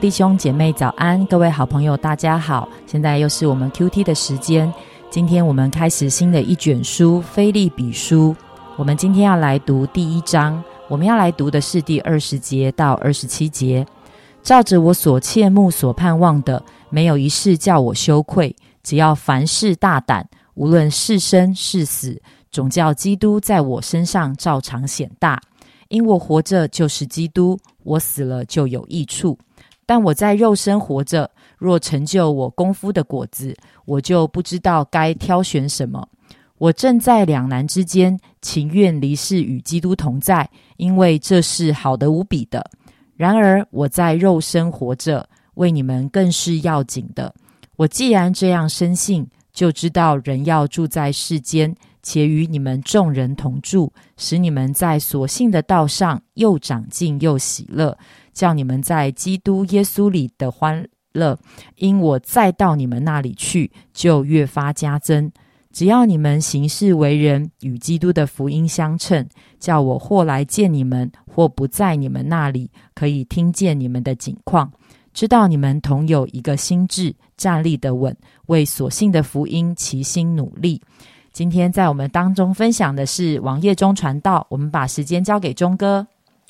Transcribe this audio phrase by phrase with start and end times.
[0.00, 4.72] 弟兄姐妹早安，各位好朋友大家好，现在又是我们 Q T 的时间。
[5.10, 8.32] 今天我们开始新的一卷书《菲利比书》，
[8.76, 13.84] 我们今天要来读第一章，我们要来读的是第二十节到二十七节。
[14.40, 18.54] 照着我所切慕、所盼望的，没有一事叫我羞愧。
[18.84, 20.24] 只要凡事大胆，
[20.54, 25.40] 无论是生是死，总叫基督在我身上照常显大。
[25.88, 29.36] 因我活着就是基督，我死了就有益处。
[29.88, 36.06] 但我在肉身活着，若成就我功夫的果子，我就不知道该挑选什么。
[36.58, 42.70] 我正在两难之间，情愿离世与基督同在，因为这是好的无比的。
[43.16, 47.34] 然而我在肉身活着，为你们更是要紧的。
[47.76, 51.74] 我既然这样深信，就知道人要住在世间。
[52.08, 57.98] 且与你们众人同住，使你们在所信的道上又长进又喜乐，
[58.32, 61.38] 叫你们在基督耶稣里的欢乐，
[61.76, 65.30] 因我再到你们那里去，就越发加增。
[65.70, 69.28] 只要你们行事为人与基督的福音相称，
[69.60, 74.72] 叫我或来见你们，或不在你们那里，可以听见你们的景况，
[75.12, 80.80] 知道你们同有一个心智，站立的稳，为所信的福音齐心努力。
[81.32, 86.04] 今天在我们当中分享的是网页中传道，我们把时间交给钟哥。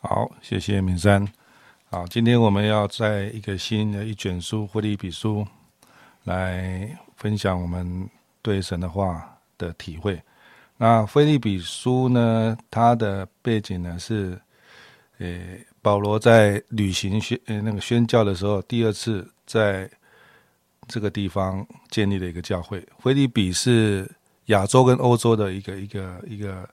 [0.00, 1.26] 好，谢谢敏山。
[1.90, 5.42] 好，今天我们要在一个新的一卷书《腓利比书》
[6.24, 8.08] 来分享我们
[8.40, 10.18] 对神的话的体会。
[10.78, 14.40] 那《腓利比书》呢，它的背景呢是，
[15.18, 15.38] 呃，
[15.82, 19.90] 保罗在旅行宣呃那个宣教的时候，第二次在
[20.88, 22.82] 这个地方建立了一个教会。
[23.00, 24.10] 腓利比是。
[24.50, 26.70] 亚洲跟欧洲的一个一个一个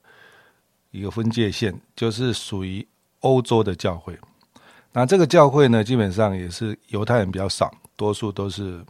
[0.92, 2.86] 一个分界线，就是属于
[3.22, 4.18] 欧洲的教会。
[4.92, 8.84] 那这个教会呢，基本上也是犹太人比较少，多数都是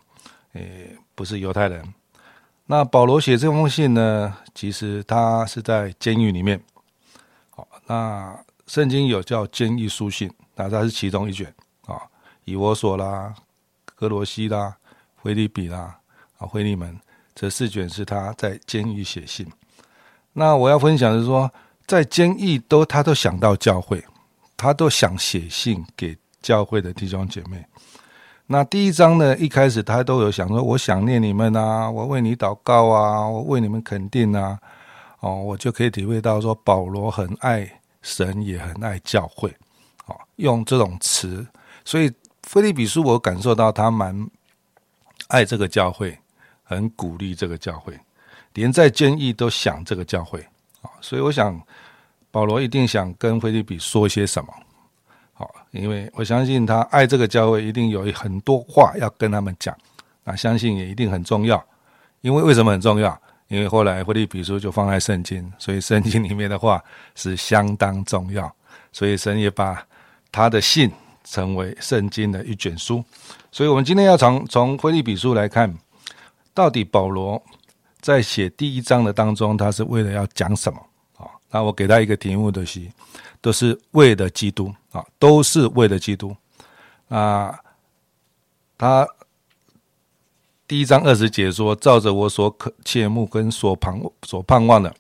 [0.53, 1.93] 诶不是犹太人。
[2.65, 6.61] 那保罗写这封信呢，其实他是在监狱里面。
[7.49, 8.37] 好，那
[8.67, 11.53] 圣经有叫监狱书信，那它是其中一卷
[11.85, 12.01] 啊，
[12.45, 13.33] 以我所啦、
[13.95, 14.77] 格罗西啦、
[15.21, 15.99] 菲利比啦、
[16.37, 16.97] 啊菲利门。
[17.39, 19.45] 这四卷是他在监狱写信。
[20.33, 21.51] 那我要分享的是说，
[21.85, 24.03] 在监狱都他都想到教会，
[24.57, 27.63] 他都想写信给教会的弟兄姐妹。
[28.47, 34.57] 那第一章呢，一开始他都有想说，我想念你们啊，我为你祷告啊，我为你们肯定啊，
[35.19, 39.55] 哦，我就可以体会到说，保罗很爱神，也很爱教会，
[40.07, 41.45] 哦，用这种词。
[41.85, 42.11] 所以
[42.41, 44.27] 菲利比书，我感受到他蛮
[45.27, 46.17] 爱这个教会。
[46.67, 47.97] 很鼓励这个教会，
[48.53, 50.45] 连在监狱都想这个教会。
[50.81, 51.59] 啊，所以我想
[52.29, 54.53] 保罗一定想跟菲利比说些什么，
[55.33, 59.75] 好，因为我相信他爱这个教会，一定有很多话要跟他们讲，
[60.23, 61.63] 那相信也一定很重要，
[62.21, 63.19] 因为为什么很重要？
[63.47, 66.83] 因为后来菲利比书就放在圣经，所以圣经里面的话
[67.15, 68.53] 是相当重要，
[68.91, 69.83] 所以神也把
[70.31, 70.91] 他的信
[71.23, 73.03] 成为圣经的一卷书，
[73.51, 75.75] 所以我们今天要从从菲利比书来看。
[76.57, 77.39] 到底保罗
[78.01, 80.79] 在写第一章的当中，他是为了要讲什么
[81.15, 81.29] 啊？
[81.51, 82.81] 那我给他一个题目的是，
[83.41, 86.35] 都是为了基督啊，都是为了基督
[87.09, 87.55] 啊。
[88.75, 89.07] 他
[90.67, 94.91] 第一章二十节说：“照着我所可切慕跟所盼所盼望的，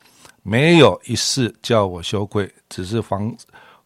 [0.43, 3.35] 没有一事叫我羞愧，只是凡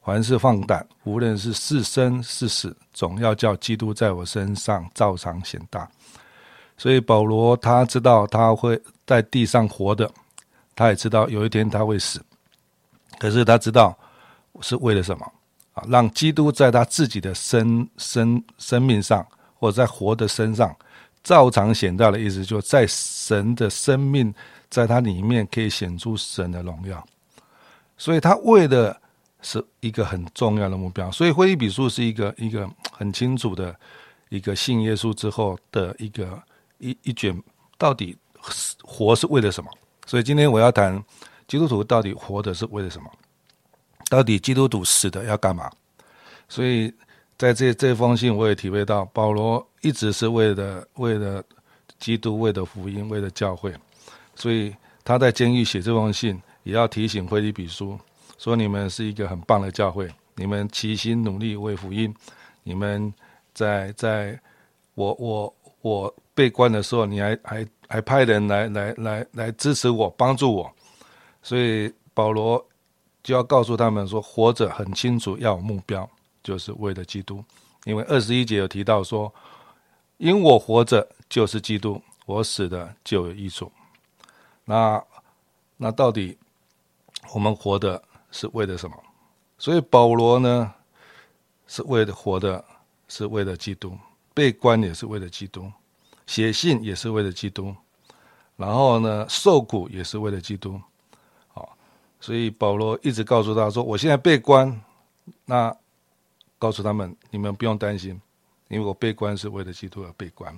[0.04, 5.90] 凡事放胆，无论是是生是死，总要叫基督在我身上照常显大。”
[6.82, 10.12] 所以保罗他知道他会在地上活的，
[10.76, 12.20] 他也知道有一天他会死，
[13.20, 13.96] 可是他知道
[14.62, 15.24] 是为了什么
[15.74, 15.86] 啊？
[15.88, 19.24] 让基督在他自己的生生生命上，
[19.60, 20.76] 或者在活的身上
[21.24, 24.34] 照常显大的意思，就在神的生命
[24.68, 27.08] 在他里面可以显出神的荣耀。
[27.96, 29.00] 所以他为的
[29.44, 31.12] 是一个很重要的目标。
[31.12, 33.76] 所以会议笔数是一个一个很清楚的
[34.30, 36.42] 一个信耶稣之后的一个。
[36.82, 37.42] 一一卷
[37.78, 38.18] 到底
[38.82, 39.70] 活是为了什么？
[40.06, 41.02] 所以今天我要谈
[41.48, 43.10] 基督徒到底活的是为了什么？
[44.10, 45.72] 到底基督徒死的要干嘛？
[46.50, 46.94] 所以
[47.38, 51.42] 在这这封信，我也体会到保罗一直是为了为了
[52.00, 53.74] 基督，为了福音，为了教会。
[54.36, 57.98] 所以他在监狱写这封信，也要提醒菲利比书
[58.38, 62.14] 说：你们是一个很棒的教会，你们齐心努力为福音，
[62.64, 63.14] 你们
[63.54, 64.40] 在在
[64.96, 66.14] 我我我。
[66.34, 70.74] 被关的时候，你还还还派人来来来来支持我，帮助我，
[71.44, 72.66] 所以保罗
[73.22, 76.10] 就要告诉他们说，活着很清楚，要有目标，
[76.42, 77.44] 就是为了基督，
[77.84, 79.32] 因为二十一节有提到说，
[80.18, 83.70] 因我活着就是基督，我死的就有益处。
[84.64, 85.04] 那
[85.76, 86.36] 那到底
[87.34, 88.02] 我们活的
[88.32, 88.96] 是为了什么？
[89.58, 90.74] 所以保罗呢，
[91.68, 92.64] 是为了活的，
[93.10, 93.92] 是为了基督；
[94.34, 95.72] 被关也是为了基督，
[96.26, 97.76] 写信也是为了基督，
[98.56, 100.80] 然后呢，受苦也是为了基督。
[101.50, 101.78] 好，
[102.20, 104.82] 所以保罗一直告诉他说：“我现在被关，
[105.46, 105.76] 那。”
[106.62, 108.22] 告诉他们，你们不用担心，
[108.68, 110.56] 因为我被关是为了基督而被关，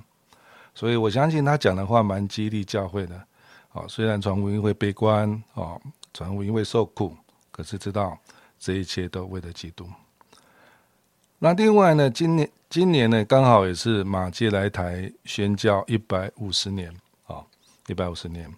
[0.75, 3.25] 所以我相信他讲的话蛮激励教会的。
[3.71, 5.81] 哦，虽然传福音会被关，哦，
[6.13, 7.15] 传福音会受苦，
[7.51, 8.19] 可是知道
[8.59, 9.87] 这一切都为了基督。
[11.45, 16.90] 那另外呢，今年今年呢，刚好也是马介来台宣教一百五十年，
[17.28, 17.44] 啊，
[17.88, 18.50] 一百五十年。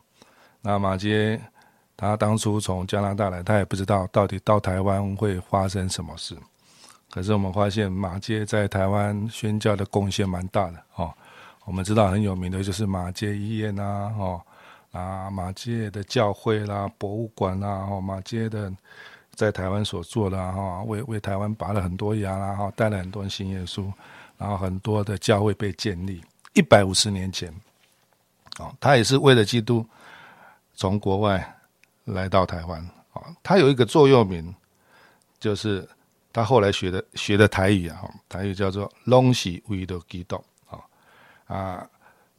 [0.62, 1.42] 那马街
[1.98, 6.38] 他当初从加拿大来，他也不知道到底到台湾会发生什么事。
[7.10, 11.12] 可是我们发现马街在台湾宣教的贡献蛮大的哦。
[11.64, 14.40] 我们知道很有名的就是马街医院呐，哦
[14.92, 18.72] 啊马街的教会啦、博物馆啦，哦马街的
[19.36, 23.92] 在台湾所做的哈，为为台湾拔了很多牙啦，哈带了很多新耶稣，
[24.38, 26.22] 然后很多的教会被建立。
[26.54, 27.54] 一百五十年前，
[28.58, 29.86] 哦，他也是为了基督
[30.74, 31.56] 从国外
[32.06, 32.80] 来到台湾
[33.14, 33.22] 啊。
[33.44, 34.54] 他有一个座右铭，
[35.40, 35.88] 就是。
[36.36, 40.36] 他后来学的学的台语啊，台语叫做“拢是为的基督”
[40.68, 40.84] 啊
[41.48, 41.90] 啊，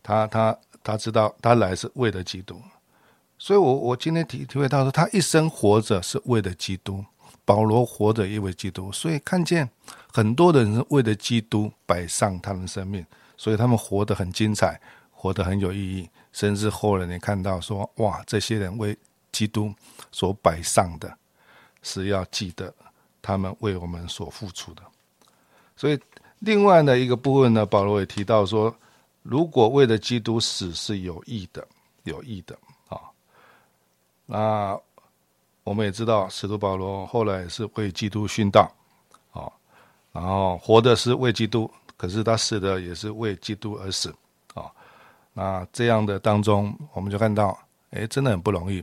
[0.02, 0.54] 他他
[0.84, 2.60] 他知道他来是为了基督，
[3.38, 7.04] 所以我我今天体体会到说，他一生活着是为了基督，
[7.44, 9.68] 保罗活着也为基督，所以看见
[10.12, 13.04] 很多的人为了基督摆上他们生命，
[13.36, 14.80] 所以他们活得很精彩，
[15.10, 18.96] 活得很有意义，甚至后来你看到说，哇，这些人为
[19.32, 19.72] 基督
[20.10, 21.16] 所摆上的，
[21.82, 22.74] 是要记得。
[23.22, 24.82] 他们为我们所付出的，
[25.76, 25.98] 所以
[26.38, 28.72] 另外的一个部分呢，保罗也提到说，
[29.24, 31.66] 如果为了基督死是有益的，
[32.04, 32.56] 有益的。
[34.26, 34.78] 那
[35.64, 38.70] 我们也知道，使徒保罗后来是为基督殉道
[39.32, 39.50] 啊，
[40.12, 44.14] 然后活的是为基督，可是他死的也是为基督而死
[44.54, 44.70] 啊。
[45.32, 47.58] 那这样的当中，我们就看到，
[47.90, 48.82] 哎，真的很不容易。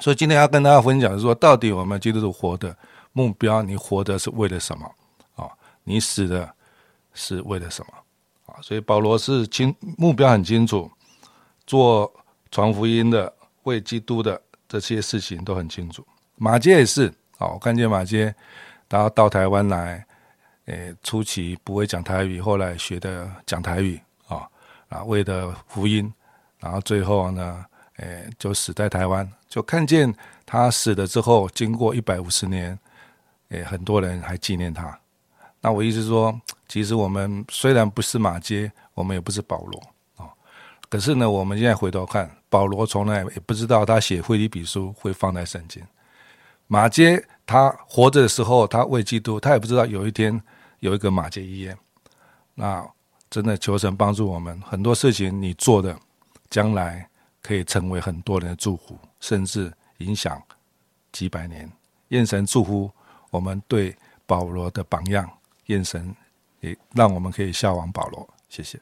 [0.00, 2.76] 所以今天要跟大家分享的是说，到底我们基督徒活的。
[3.12, 4.88] 目标，你活的是为了什么？
[5.34, 5.50] 啊，
[5.82, 6.48] 你死的
[7.14, 7.92] 是为了什么？
[8.46, 10.88] 啊，所以保罗是清目标很清楚，
[11.66, 12.12] 做
[12.52, 13.34] 传福音的、
[13.64, 16.06] 为基督的这些事情都很清楚。
[16.36, 18.34] 马街也是哦，我看见马街，
[18.88, 20.06] 然后到台湾来，
[20.66, 24.48] 诶，初期不会讲台语，后来学的讲台语啊，
[24.88, 26.12] 啊，为的福音，
[26.60, 27.64] 然后最后呢，
[27.96, 32.78] 诶，就死在台湾，就看见他死了之后，经过一百五十年。
[33.50, 35.00] 诶，很多人还纪念他。
[35.62, 39.82] 那我意思说，其实我们虽然不是马街，我们也不是保罗
[40.16, 40.28] 啊。
[40.90, 45.82] 可是呢，我们现在回头看，保罗从来也不知道他写腓立比书会放在圣经。
[46.66, 50.40] 马街他活着的时候，他为基督，他也不知道有一天
[50.80, 51.76] 有一个马街医院。
[52.54, 52.86] 那
[53.30, 55.98] 真的求神帮助我们，很多事情你做的，
[56.50, 57.08] 将来
[57.42, 60.42] 可以成为很多人的祝福，甚至影响
[61.12, 61.70] 几百年。
[62.08, 62.90] 愿神祝福。
[63.30, 65.30] 我们对保罗的榜样，
[65.66, 66.16] 愿神
[66.60, 68.26] 也让我们可以效仿保罗。
[68.48, 68.80] 谢谢，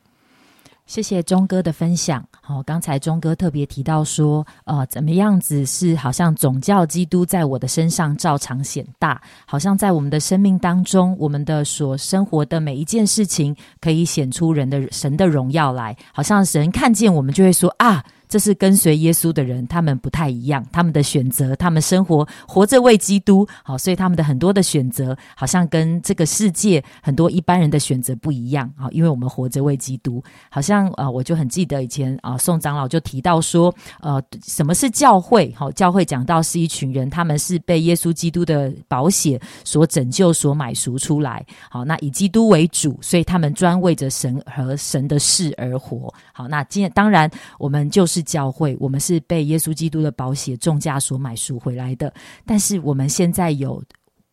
[0.87, 2.25] 谢谢钟哥的分享。
[2.41, 18.05] 好，刚才钟哥特别提到说，呃，怎么样子是好像总教基督在我的身上照常显大，好像在我们的生命当中，我们的所生活的每一件事情，可以显出人的神的荣耀来，好像神看见我们就会说啊。
[18.29, 35.55] 这是跟随耶稣的人，他们不太一样，他们的选择，他们生活活着为基督，好，所以他们的很多的选择，好像跟这个世界很多一般人的选择不一样，好，因为我们活着为基督，好像啊，我就很记得以前啊，宋长老就提到说，呃，什么是教会？
[35.57, 48.16] 好，教会讲到是一群人，他们是被耶稣基督的保险所拯救、所买赎出来，好，那以基督为主，所以他们专为着神和神的事而活，好，那今天当然我们就是。
[48.17, 52.11] 是教会，我们是被耶稣基督的宝血重价所买赎回来的。
[52.47, 53.83] 但是我们现在有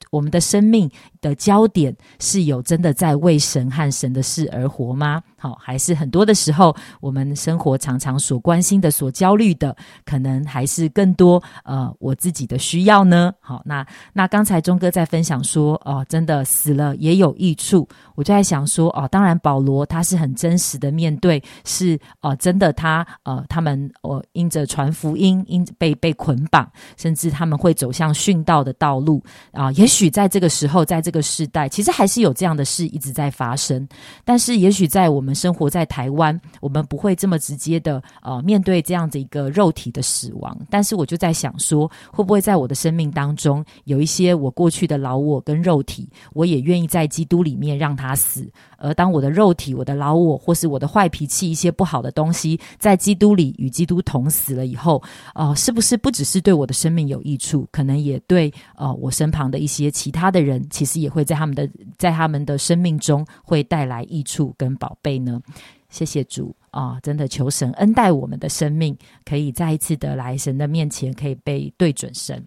[0.09, 0.89] 我们的生命
[1.24, 5.24] 的焦点，是有真的在为神和神的事而活吗？
[5.38, 9.75] 好，还是很多的时候，我们生活常常所关心的、所焦虑的，
[10.06, 13.34] 可能还是更多呃我自己的需要呢。
[13.39, 29.72] 好，那那刚才钟哥在分享说，哦，真的死了也有益处，我就在想说，哦，当然保罗他是很真实的面对，是哦，真的他呃他们哦因着传福音，因被被捆绑，甚至他们会走向殉道的道路啊。
[29.74, 33.88] 也许在这个时候，在这个世代，其实还是有这样的事一直在发生。
[34.25, 40.58] 但是，也许在我们生活在台湾，我们不会这么直接的呃面对这样子一个肉体的死亡。
[40.70, 48.50] 但是，我就在想说，会不会在我的生命当中，有一些我过去的老我跟肉体，我也愿意在基督里面让他死。
[48.83, 55.01] 而当我的肉体、我的老我，或是我的坏脾气、一些不好的东西，在基督里与基督同死了以后，
[55.33, 65.41] 哦，是不是不只是对我的生命有益处，可能也对呃我身旁的一些其他的人，其实也会在他们的在他们的生命中会带来益处跟宝贝呢？
[65.89, 66.99] 谢谢主啊！
[67.03, 72.43] 真的求神恩待我们的生命，可以再一次的来神的面前，可以被对准神。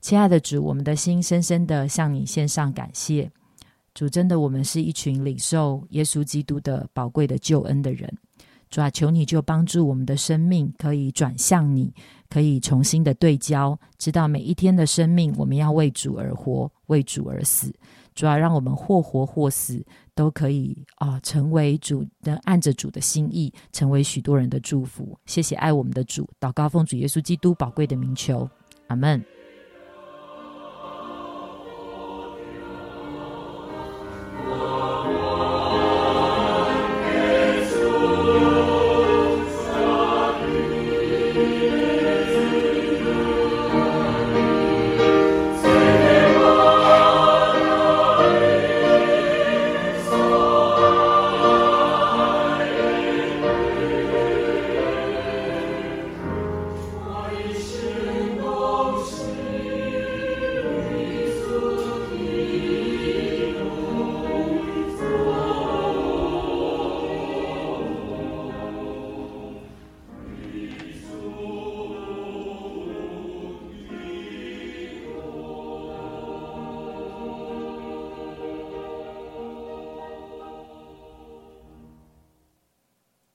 [0.00, 3.30] 亲爱的主，我们的心深深的向你献上感谢。
[3.92, 8.12] 主真的，我们是一群领受耶稣基督的宝贵的救恩的人。
[8.70, 11.92] 主啊，求你就帮助我们的生命可以转向你，
[12.28, 17.74] 可以重新的对焦，知道每一天的生命我们要为主而活，为主而死。
[18.14, 25.18] 主啊，让我们或活或死都可以啊，成为主的按着主的心意，成为许多人的祝福。
[25.26, 28.48] 谢谢爱我们的主，祷告奉主耶稣基督宝贵的名求，
[28.86, 29.39] 阿门。